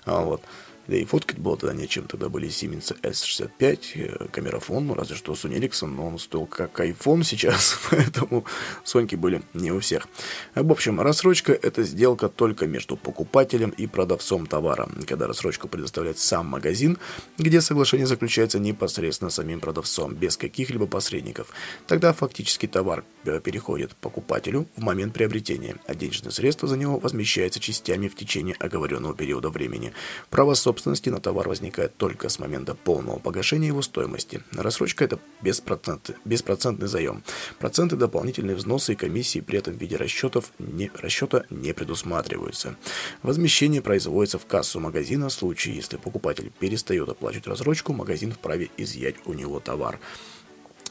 [0.05, 0.43] а, вот.
[0.91, 2.09] Да и фоткать было тогда нечем.
[2.09, 6.81] Тогда были Siemens S65, э, камерафон, ну, разве что Sony Ericsson, но он стоил как
[6.81, 8.45] iPhone сейчас, поэтому
[8.83, 10.09] Соньки были не у всех.
[10.57, 14.89] В общем, рассрочка– это сделка только между покупателем и продавцом товара.
[15.07, 16.99] Когда рассрочку предоставляет сам магазин,
[17.39, 21.53] где соглашение заключается непосредственно самим продавцом, без каких-либо посредников.
[21.87, 27.61] Тогда фактически товар э, переходит покупателю в момент приобретения, а денежные средства за него возмещаются
[27.61, 29.93] частями в течение оговоренного периода времени.
[30.31, 34.43] Право собственности на товар возникает только с момента полного погашения его стоимости.
[34.53, 37.23] Рассрочка– это беспроцентный, беспроцентный заем.
[37.59, 42.77] Проценты, дополнительные взносы и комиссии при этом в виде расчетов не, расчета не предусматриваются.
[43.23, 49.17] Возмещение производится в кассу магазина в случае, если покупатель перестает оплачивать рассрочку, магазин вправе изъять
[49.25, 49.99] у него товар.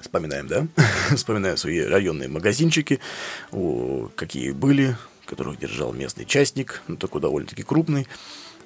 [0.01, 0.67] Вспоминаем, да?
[1.15, 2.99] Вспоминаем свои районные магазинчики,
[3.51, 8.07] о, какие были, которых держал местный частник, ну, такой довольно-таки крупный.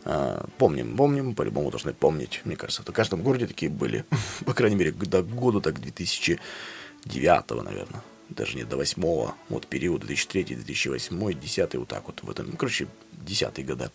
[0.05, 2.41] А, помним, помним, по-любому должны помнить.
[2.43, 4.05] Мне кажется, в каждом городе такие были.
[4.45, 8.03] По крайней мере, до года так 2009, наверное.
[8.29, 12.23] Даже не до 8 вот период 2003, 2008, 2010, вот так вот.
[12.23, 13.91] В этом, ну, короче, 10 года.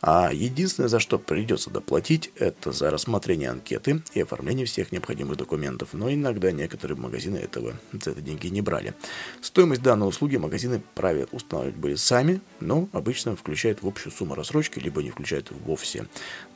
[0.00, 5.90] А единственное, за что придется доплатить, это за рассмотрение анкеты и оформление всех необходимых документов.
[5.92, 8.94] Но иногда некоторые магазины этого за это деньги не брали.
[9.42, 14.78] Стоимость данной услуги магазины праве устанавливать были сами, но обычно включают в общую сумму рассрочки,
[14.78, 16.06] либо не включают вовсе.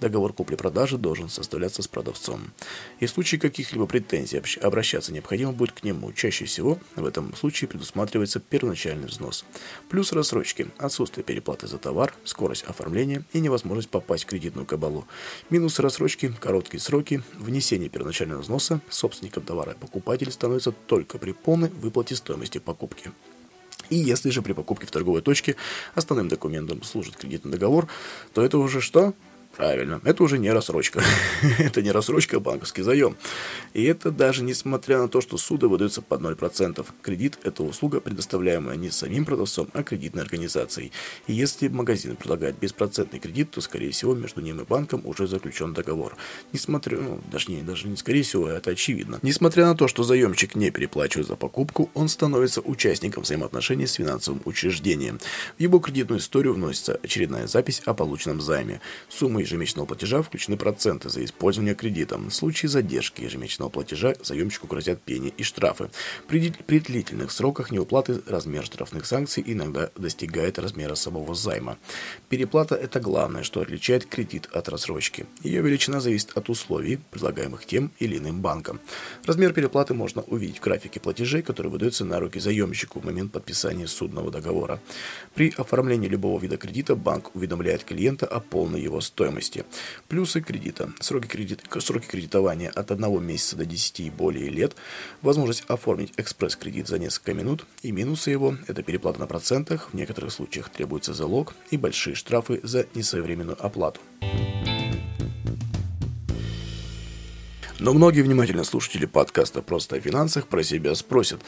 [0.01, 2.53] Договор купли-продажи должен составляться с продавцом.
[3.01, 6.13] И в случае каких-либо претензий обращаться необходимо будет к нему.
[6.13, 9.45] Чаще всего в этом случае предусматривается первоначальный взнос.
[9.91, 15.07] Плюс рассрочки, отсутствие переплаты за товар, скорость оформления и невозможность попасть в кредитную кабалу.
[15.51, 22.17] Минус рассрочки, короткие сроки, внесение первоначального взноса собственником товара покупатель становится только при полной выплате
[22.17, 23.13] стоимости покупки.
[23.91, 25.57] И если же при покупке в торговой точке
[25.95, 27.89] основным документом служит кредитный договор,
[28.33, 29.13] то это уже что?
[29.57, 31.01] Правильно, это уже не рассрочка.
[31.59, 33.17] это не рассрочка, а банковский заем.
[33.73, 36.85] И это даже несмотря на то, что суды выдаются под 0%.
[37.03, 40.91] Кредит– это услуга, предоставляемая не самим продавцом, а кредитной организацией.
[41.29, 45.73] И если магазин предлагает беспроцентный кредит, то, скорее всего, между ним и банком уже заключен
[45.73, 46.17] договор.
[46.53, 49.21] Несмотря, ну, даже не, даже не скорее всего, это очевидно.
[49.23, 54.43] Несмотря на то, что заемщик не переплачивает за покупку, он становится участником взаимоотношений с финансовым
[54.47, 55.21] учреждением.
[55.59, 58.81] В его кредитную историю вносится очередная запись о полученном займе.
[59.09, 62.19] Суммы ежемесячного платежа включены проценты за использование кредита.
[62.19, 65.91] В случае задержки ежемесячного платежа заемщику грозят пени и штрафы.
[66.27, 71.79] При, при длительных сроках неуплаты размер штрафных санкций иногда достигает размера самого займа.
[72.29, 75.27] Переплата– это главное, что отличает кредит от рассрочки.
[75.43, 78.81] Ее величина зависит от условий, предлагаемых тем или иным банком.
[79.25, 83.87] Размер переплаты можно увидеть в графике платежей, который выдается на руки заемщику в момент подписания
[83.87, 84.81] судного договора.
[85.35, 89.65] При оформлении любого вида кредита банк уведомляет клиента о полной его стоимости стоимости.
[90.09, 90.93] Плюсы кредита.
[91.01, 94.77] Сроки, кредит, сроки кредитования от 1 месяца до 10 и более лет.
[95.23, 97.67] Возможность оформить экспресс-кредит за несколько минут.
[97.83, 99.91] И минусы его– это переплата на процентах.
[99.93, 104.01] В некоторых случаях требуется залог и большие штрафы за несвоевременную оплату.
[107.85, 111.43] Но многие внимательные слушатели подкаста «Просто о финансах» про себя спросят,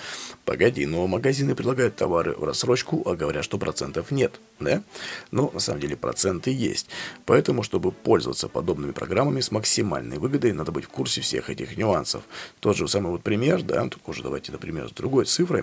[0.44, 4.82] погоди, но магазины предлагают товары в рассрочку, а говорят, что процентов нет, да?
[5.30, 6.90] Но на самом деле проценты есть.
[7.24, 12.22] Поэтому, чтобы пользоваться подобными программами с максимальной выгодой, надо быть в курсе всех этих нюансов.
[12.60, 15.62] Тот же самый вот пример, да, только уже давайте, например, с другой цифрой,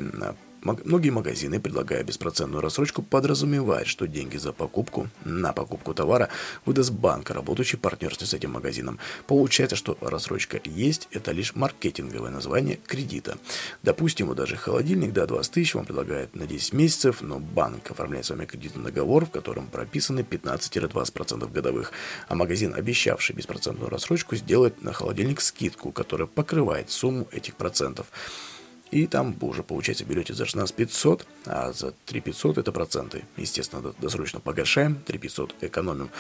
[0.64, 6.30] Многие магазины, предлагая беспроцентную рассрочку, подразумевают, что деньги за покупку на покупку товара
[6.66, 8.98] выдаст банк, работающий в партнерстве с этим магазином.
[9.28, 13.38] Получается, что рассрочка есть, это лишь маркетинговое название кредита.
[13.82, 18.26] Допустим, вот даже холодильник до 20 тысяч вам предлагает на 10 месяцев, но банк оформляет
[18.26, 21.92] с вами кредитный договор, в котором прописаны 15-20% годовых,
[22.30, 28.08] а магазин, обещавший беспроцентную рассрочку, сделает на холодильник скидку, которая покрывает сумму этих процентов.
[28.94, 33.26] И там уже, получается, берете за 16 500, а за 3 500 это проценты.
[33.38, 36.12] Естественно, досрочно погашаем, 3 500 экономим.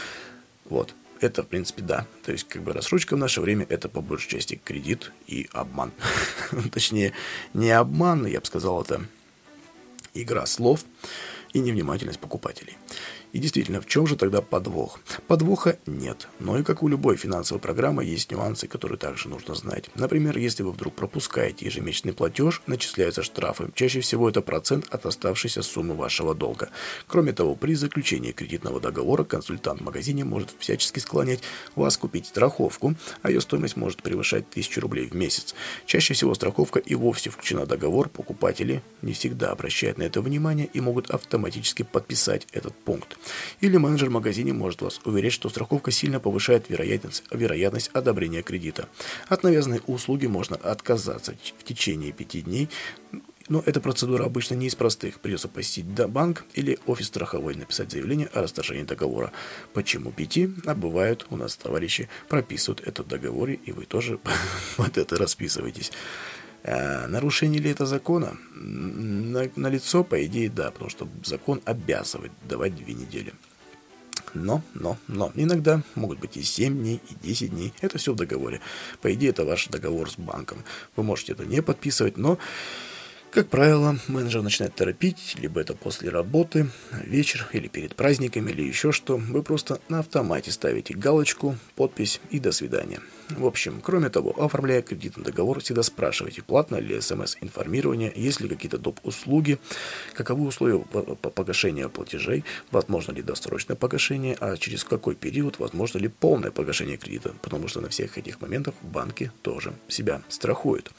[0.65, 0.95] Вот.
[1.19, 2.07] Это, в принципе, да.
[2.23, 5.91] То есть, как бы рассрочка в наше время это по большей части кредит и обман.
[6.71, 7.13] Точнее,
[7.53, 9.05] не обман, я бы сказал, это
[10.15, 10.83] игра слов
[11.53, 12.75] и невнимательность покупателей.
[13.33, 14.99] И действительно, в чем же тогда подвох?
[15.27, 16.27] Подвоха нет.
[16.39, 19.89] Но и как у любой финансовой программы есть нюансы, которые также нужно знать.
[19.95, 23.71] Например, если вы вдруг пропускаете ежемесячный платеж, начисляются штрафы.
[23.73, 26.69] Чаще всего это процент от оставшейся суммы вашего долга.
[27.07, 31.41] Кроме того, при заключении кредитного договора консультант в магазине может всячески склонять
[31.75, 32.93] вас купить страховку,
[33.23, 35.55] а ее стоимость может превышать 1000 рублей в месяц.
[35.87, 40.69] Чаще всего страховка и вовсе включена в договор, покупатели не всегда обращают на это внимание
[40.71, 43.17] и могут автоматически подписать этот пункт.
[43.61, 48.87] Или менеджер в магазине может вас уверять, что страховка сильно повышает вероятность, вероятность одобрения кредита.
[49.27, 52.69] От навязанной услуги можно отказаться в течение пяти дней,
[53.49, 55.19] но эта процедура обычно не из простых.
[55.19, 59.31] Придется посетить банк или офис страховой, написать заявление о расторжении договора.
[59.73, 60.49] Почему пяти?
[60.65, 64.19] А бывают у нас товарищи прописывают это в договоре, и вы тоже
[64.77, 65.91] под это расписываетесь.
[66.63, 68.37] А нарушение ли это закона?
[68.53, 73.33] На, на лицо, по идее, да, потому что закон обязывает давать две недели.
[74.33, 77.73] Но, но, но, иногда могут быть и 7 дней, и 10 дней.
[77.81, 78.61] Это все в договоре.
[79.01, 80.63] По идее, это ваш договор с банком.
[80.95, 82.39] Вы можете это не подписывать, но
[83.33, 88.91] как правило, менеджер начинает торопить, либо это после работы, вечер или перед праздниками, или еще
[88.91, 89.17] что.
[89.17, 93.01] Вы просто на автомате ставите галочку, подпись и до свидания.
[93.29, 98.77] В общем, кроме того, оформляя кредитный договор, всегда спрашивайте, платно ли смс-информирование, есть ли какие-то
[98.77, 98.99] доп.
[99.03, 99.59] услуги,
[100.13, 106.51] каковы условия погашения платежей, возможно ли досрочное погашение, а через какой период возможно ли полное
[106.51, 110.91] погашение кредита, потому что на всех этих моментах банки тоже себя страхуют.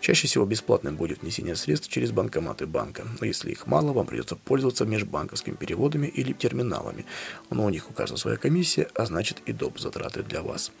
[0.00, 3.04] Чаще всего бесплатным будет внесение средств через банкоматы банка.
[3.20, 7.04] Но если их мало, вам придется пользоваться межбанковскими переводами или терминалами.
[7.50, 9.78] Но у них у каждого своя комиссия, а значит и доп.
[9.78, 10.72] затраты для вас.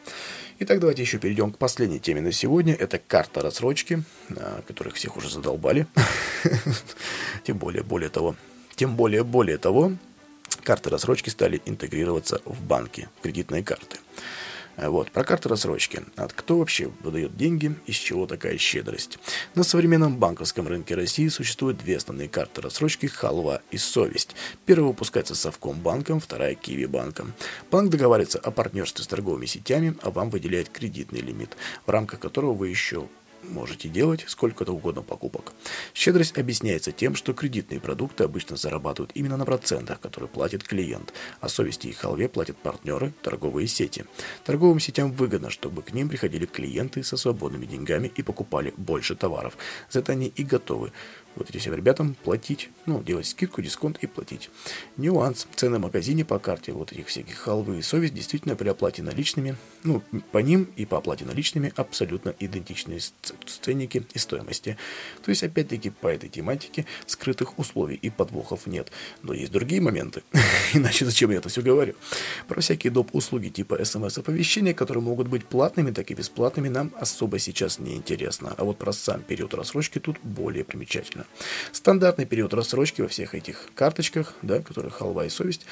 [0.60, 2.72] Итак, давайте еще перейдем к последней теме на сегодня.
[2.72, 4.02] Это карта рассрочки,
[4.66, 5.86] которых всех уже задолбали.
[7.44, 8.36] Тем более, более того,
[8.74, 9.92] тем более, более того,
[10.62, 13.98] карты рассрочки стали интегрироваться в банки, кредитные карты.
[14.80, 16.02] Вот, про карты рассрочки.
[16.14, 19.18] От кто вообще выдает деньги, из чего такая щедрость?
[19.56, 24.36] На современном банковском рынке России существуют две основные карты рассрочки «Халва» и «Совесть».
[24.66, 27.32] Первая выпускается Совкомбанком, вторая «Киви банком».
[27.72, 32.54] Банк договаривается о партнерстве с торговыми сетями, а вам выделяет кредитный лимит, в рамках которого
[32.54, 33.08] вы еще
[33.48, 35.52] можете делать сколько-то угодно покупок.
[35.94, 41.48] Щедрость объясняется тем, что кредитные продукты обычно зарабатывают именно на процентах, которые платит клиент, а
[41.48, 44.04] совести и халве платят партнеры, торговые сети.
[44.44, 49.56] Торговым сетям выгодно, чтобы к ним приходили клиенты со свободными деньгами и покупали больше товаров.
[49.90, 50.92] За это они и готовы
[51.38, 54.50] вот этим всем ребятам платить, ну, делать скидку, дисконт и платить.
[54.96, 55.46] Нюанс.
[55.54, 59.56] Цены в магазине по карте вот этих всяких халвы и совесть действительно при оплате наличными,
[59.84, 63.00] ну, по ним и по оплате наличными абсолютно идентичные
[63.46, 64.76] ценники и стоимости.
[65.22, 68.90] То есть, опять-таки, по этой тематике скрытых условий и подвохов нет.
[69.22, 70.22] Но есть другие моменты.
[70.74, 71.94] Иначе зачем я это все говорю?
[72.46, 73.14] Про всякие доп.
[73.14, 78.54] услуги типа смс-оповещения, которые могут быть платными, так и бесплатными, нам особо сейчас не интересно.
[78.56, 81.26] А вот про сам период рассрочки тут более примечательно.
[81.72, 85.66] Стандартный период рассрочки во всех этих карточках, да, которые халва и совесть,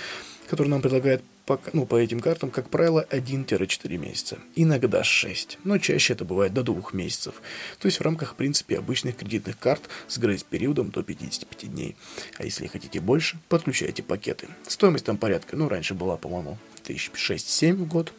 [0.48, 4.38] которые нам предлагают по, ну, по этим картам, как правило, 1-4 месяца.
[4.56, 7.34] Иногда 6, но чаще это бывает до 2 месяцев.
[7.78, 11.96] То есть в рамках, в принципе, обычных кредитных карт с грейс-периодом до 55 дней.
[12.38, 14.48] А если хотите больше, подключайте пакеты.
[14.66, 18.12] Стоимость там порядка, ну, раньше была, по-моему, 1006-7 в год,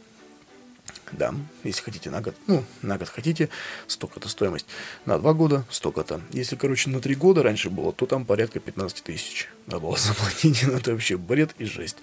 [1.11, 1.33] да,
[1.63, 3.49] если хотите на год, ну, на год хотите,
[3.87, 4.65] столько-то стоимость.
[5.05, 6.21] На два года столько-то.
[6.31, 10.63] Если, короче, на три года раньше было, то там порядка 15 тысяч надо было заплатить.
[10.63, 11.97] Ну, это вообще бред и жесть.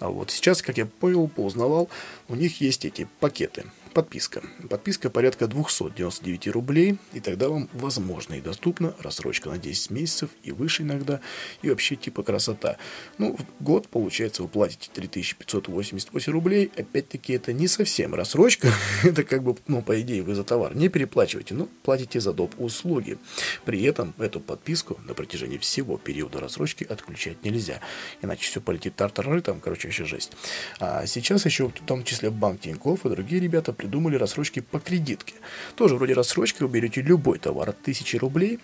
[0.00, 1.88] А вот сейчас, как я понял, поузнавал,
[2.28, 4.42] у них есть эти пакеты подписка.
[4.68, 10.52] Подписка порядка 299 рублей, и тогда вам возможно и доступна рассрочка на 10 месяцев и
[10.52, 11.20] выше иногда,
[11.62, 12.76] и вообще типа красота.
[13.18, 18.68] Ну, в год, получается, вы платите 3588 рублей, опять-таки это не совсем рассрочка,
[19.02, 22.54] это как бы, ну, по идее, вы за товар не переплачиваете, но платите за доп.
[22.58, 23.18] услуги.
[23.64, 27.80] При этом эту подписку на протяжении всего периода рассрочки отключать нельзя,
[28.22, 30.32] иначе все полетит тартары, там, короче, вообще жесть.
[30.80, 35.34] А сейчас еще, в том числе, банк Тинькофф и другие ребята придумали рассрочки по кредитке.
[35.76, 38.58] Тоже вроде рассрочки вы берете любой товар от 1000 рублей,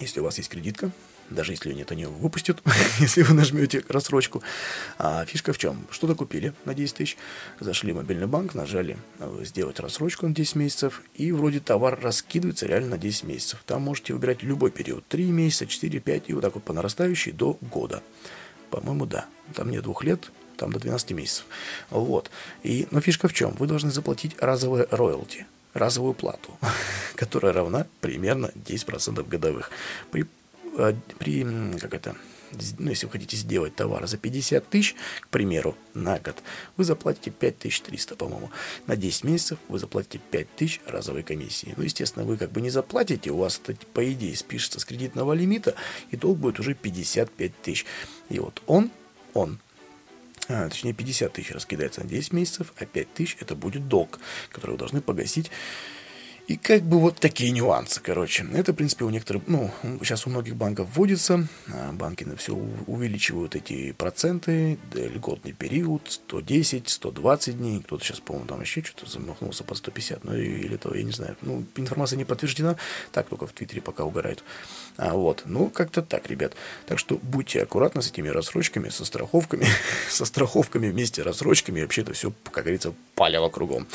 [0.00, 0.90] если у вас есть кредитка,
[1.30, 2.62] даже если ее нет, они его выпустят,
[2.98, 4.42] если вы нажмете рассрочку.
[4.98, 5.86] А фишка в чем?
[5.90, 7.16] Что-то купили на 10 тысяч,
[7.60, 12.66] зашли в мобильный банк, нажали э, сделать рассрочку на 10 месяцев, и вроде товар раскидывается
[12.66, 13.62] реально на 10 месяцев.
[13.66, 17.32] Там можете выбирать любой период, 3 месяца, 4, 5, и вот так вот по нарастающей
[17.32, 18.02] до года.
[18.70, 19.26] По-моему, да.
[19.54, 21.46] Там нет двух лет, там до 12 месяцев.
[21.90, 22.30] Вот.
[22.62, 23.54] И, но фишка в чем?
[23.58, 26.56] Вы должны заплатить разовое роялти, разовую плату,
[27.16, 29.70] которая равна примерно 10% годовых.
[30.10, 30.26] При,
[30.78, 31.44] э, при
[31.78, 32.16] как это,
[32.78, 36.42] ну, если вы хотите сделать товар за 50 тысяч, к примеру, на год,
[36.76, 38.50] вы заплатите 5300, по-моему.
[38.86, 41.74] На 10 месяцев вы заплатите 5000 разовой комиссии.
[41.76, 43.60] Ну, естественно, вы как бы не заплатите, у вас
[43.92, 45.74] по идее, спишется с кредитного лимита,
[46.10, 47.86] и долг будет уже 55 тысяч.
[48.28, 48.90] И вот он,
[49.34, 49.58] он
[50.48, 54.18] а, точнее 50 тысяч раскидается на 10 месяцев, а 5 тысяч это будет долг,
[54.50, 55.50] который вы должны погасить
[56.46, 58.46] и как бы вот такие нюансы, короче.
[58.52, 59.70] Это, в принципе, у некоторых, ну,
[60.02, 61.48] сейчас у многих банков вводится.
[61.72, 62.54] А, банки на все
[62.86, 67.80] увеличивают эти проценты, льготный период, 110, 120 дней.
[67.80, 71.34] Кто-то сейчас, по-моему, там еще что-то замахнулся по 150, ну, или то, я не знаю.
[71.40, 72.76] Ну, информация не подтверждена,
[73.10, 74.44] так только в Твиттере пока угорают.
[74.98, 76.52] А, вот, ну, как-то так, ребят.
[76.86, 79.66] Так что будьте аккуратны с этими рассрочками, со страховками,
[80.10, 81.80] со страховками вместе рассрочками.
[81.80, 83.86] Вообще это все, как говорится, палево кругом.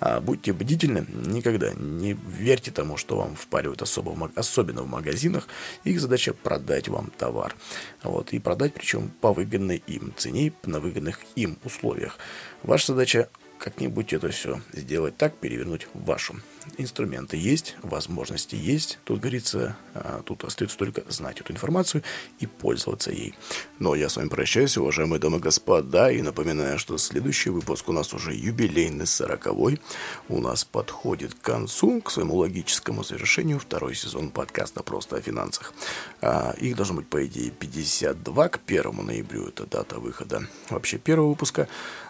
[0.00, 5.48] А, будьте бдительны, никогда не верьте тому, что вам впаривают особо, особенно в магазинах.
[5.84, 7.54] Их задача продать вам товар.
[8.02, 12.18] Вот, и продать причем по выгодной им цене, на выгодных им условиях.
[12.62, 13.28] Ваша задача
[13.58, 16.36] как-нибудь это все сделать так, перевернуть в вашу.
[16.76, 18.98] Инструменты есть, возможности есть.
[19.04, 22.02] Тут говорится, а, тут остается только знать эту информацию
[22.40, 23.34] и пользоваться ей.
[23.78, 27.92] Но я с вами прощаюсь, уважаемые дамы и господа, и напоминаю, что следующий выпуск у
[27.92, 29.80] нас уже юбилейный, сороковой.
[30.28, 35.72] У нас подходит к концу, к своему логическому завершению второй сезон подкаста «Просто о финансах».
[36.20, 41.30] А, их должно быть, по идее, 52 к 1 ноябрю, это дата выхода вообще первого
[41.30, 41.68] выпуска.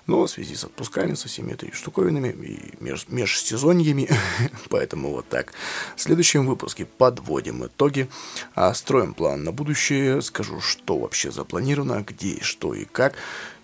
[0.09, 4.09] Но в связи с отпусками, со всеми этой штуковинами и меж, межсезоньями,
[4.71, 5.53] поэтому вот так.
[5.97, 8.09] В следующем выпуске подводим итоги,
[8.55, 13.15] а строим план на будущее, скажу, что вообще запланировано, где, что и как,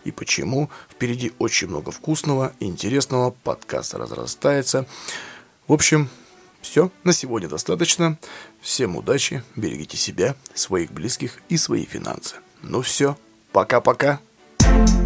[0.05, 0.71] и почему.
[0.91, 4.87] Впереди очень много вкусного интересного, подкаст разрастается.
[5.67, 6.09] В общем,
[6.61, 8.19] все, на сегодня достаточно.
[8.61, 12.37] Всем удачи, берегите себя, своих близких и свои финансы.
[12.63, 13.19] Ну все,
[13.53, 14.21] пока-пока.
[14.61, 15.04] thank you